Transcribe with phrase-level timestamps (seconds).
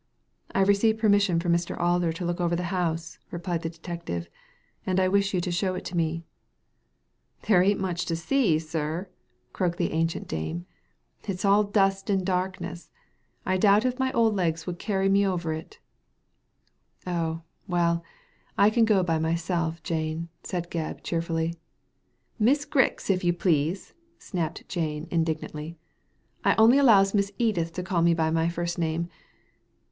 [0.51, 1.79] "I have received permission from Mr.
[1.79, 4.29] Alder to look over the house," replied the detective,
[4.83, 6.25] "and I wkh you to show it to me."
[6.83, 9.09] '* There ain't much to see, sir,"
[9.53, 11.45] croaked the ancient Digitized by Google A NEEDLE IN A HAYSTACK 207 dame, *' it's
[11.45, 12.89] all dust and darkness.
[13.45, 15.79] I doubt if my old legs would carry me over it""
[17.05, 18.03] Oh, well,
[18.57, 21.53] I can go by myself, Jane, said Gebb, cheerfully."
[22.41, 22.67] Mrs.
[22.69, 23.93] Grij^ if you please!
[24.17, 25.75] snapped Jane, indig nantly."
[26.43, 29.07] I only allows Miss Edith to call me by my first name.